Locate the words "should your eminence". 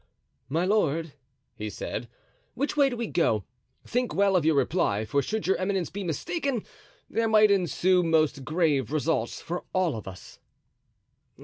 5.21-5.91